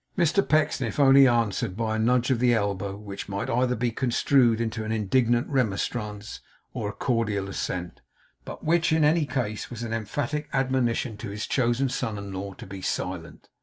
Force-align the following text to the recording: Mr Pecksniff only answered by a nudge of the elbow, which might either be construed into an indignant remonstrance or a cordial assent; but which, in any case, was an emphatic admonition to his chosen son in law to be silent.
Mr 0.17 0.41
Pecksniff 0.43 0.99
only 0.99 1.27
answered 1.27 1.77
by 1.77 1.95
a 1.95 1.99
nudge 1.99 2.31
of 2.31 2.39
the 2.39 2.55
elbow, 2.55 2.97
which 2.97 3.29
might 3.29 3.51
either 3.51 3.75
be 3.75 3.91
construed 3.91 4.59
into 4.59 4.83
an 4.83 4.91
indignant 4.91 5.47
remonstrance 5.47 6.39
or 6.73 6.89
a 6.89 6.93
cordial 6.93 7.47
assent; 7.47 8.01
but 8.43 8.63
which, 8.65 8.91
in 8.91 9.03
any 9.03 9.27
case, 9.27 9.69
was 9.69 9.83
an 9.83 9.93
emphatic 9.93 10.49
admonition 10.53 11.17
to 11.17 11.29
his 11.29 11.45
chosen 11.45 11.87
son 11.87 12.17
in 12.17 12.33
law 12.33 12.53
to 12.53 12.65
be 12.65 12.81
silent. 12.81 13.47